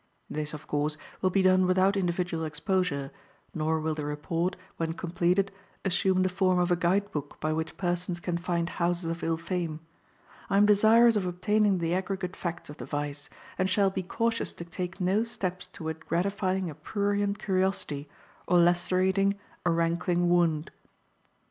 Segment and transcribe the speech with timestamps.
[0.31, 3.11] This, of course, will be done without individual exposure,
[3.53, 5.51] nor will the report, when completed,
[5.85, 9.37] assume the form of a guide book by which persons can find houses of ill
[9.37, 9.79] fame.
[10.49, 13.29] I am desirous of obtaining the aggregate facts of the vice,
[13.59, 18.09] and shall be cautious to take no steps toward gratifying a prurient curiosity
[18.47, 19.37] or lacerating
[19.67, 20.71] a rankling wound.